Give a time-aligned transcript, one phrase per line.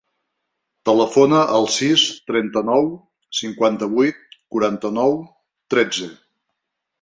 [0.89, 2.87] Telefona al sis, trenta-nou,
[3.41, 4.25] cinquanta-vuit,
[4.57, 5.15] quaranta-nou,
[5.77, 6.11] tretze.